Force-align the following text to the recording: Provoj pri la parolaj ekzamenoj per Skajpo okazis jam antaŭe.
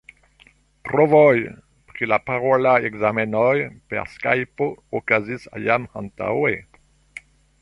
Provoj 0.87 1.35
pri 1.91 2.09
la 2.13 2.19
parolaj 2.31 2.75
ekzamenoj 2.91 3.53
per 3.93 4.11
Skajpo 4.17 4.73
okazis 5.03 5.47
jam 5.69 5.91
antaŭe. 6.03 6.61